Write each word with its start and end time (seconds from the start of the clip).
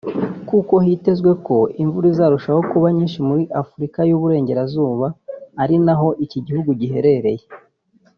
kuko 0.49 0.73
hitezwe 0.85 1.31
ko 1.45 1.57
imvura 1.81 2.05
izarushaho 2.13 2.61
kuba 2.71 2.87
nyinshi 2.95 3.19
muri 3.27 3.43
Afurika 3.61 3.99
y’Uburengerazuba 4.09 5.07
ari 5.61 5.75
na 5.85 5.93
ho 5.99 6.07
iki 6.25 6.39
gihugu 6.45 6.69
giherereye 6.79 7.45